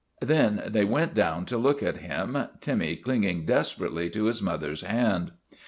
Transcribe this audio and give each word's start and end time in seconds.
Then 0.23 0.63
they 0.65 0.83
went 0.83 1.13
down 1.13 1.45
to 1.45 1.59
look 1.59 1.83
at 1.83 1.97
him, 1.97 2.35
Timmy 2.59 2.95
clinging 2.95 3.45
desper 3.45 3.87
ately 3.87 4.11
to 4.13 4.23
his 4.23 4.41
mother's 4.41 4.81
hand. 4.81 5.33